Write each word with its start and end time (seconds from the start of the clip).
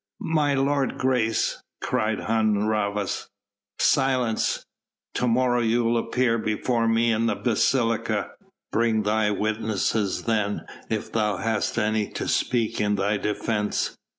"My 0.33 0.55
lord's 0.55 0.97
grace" 0.99 1.61
cried 1.83 2.21
Hun 2.21 2.65
Rhavas. 2.67 3.27
"Silence! 3.77 4.65
To 5.13 5.27
morrow 5.27 5.61
thou'lt 5.61 5.95
appear 6.07 6.39
before 6.39 6.87
me 6.87 7.11
in 7.11 7.27
the 7.27 7.35
basilica. 7.35 8.31
Bring 8.71 9.03
thy 9.03 9.29
witnesses 9.29 10.23
then 10.23 10.65
if 10.89 11.11
thou 11.11 11.37
hast 11.37 11.77
any 11.77 12.07
to 12.13 12.27
speak 12.27 12.81
in 12.81 12.95
thy 12.95 13.17
defence. 13.17 13.95